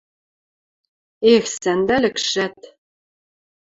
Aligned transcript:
Эх, 1.33 1.43
сӓндӓлӹкшӓт! 1.61 2.57